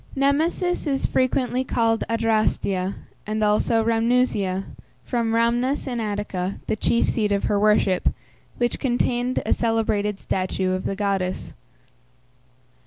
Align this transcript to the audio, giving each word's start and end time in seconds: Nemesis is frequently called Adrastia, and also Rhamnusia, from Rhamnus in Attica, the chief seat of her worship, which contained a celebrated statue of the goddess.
Nemesis 0.15 0.87
is 0.87 1.05
frequently 1.05 1.63
called 1.63 2.03
Adrastia, 2.09 2.95
and 3.27 3.43
also 3.43 3.83
Rhamnusia, 3.83 4.63
from 5.05 5.31
Rhamnus 5.35 5.85
in 5.85 5.99
Attica, 5.99 6.59
the 6.65 6.75
chief 6.75 7.07
seat 7.07 7.31
of 7.31 7.43
her 7.43 7.59
worship, 7.59 8.09
which 8.57 8.79
contained 8.79 9.43
a 9.45 9.53
celebrated 9.53 10.19
statue 10.19 10.71
of 10.71 10.85
the 10.85 10.95
goddess. 10.95 11.53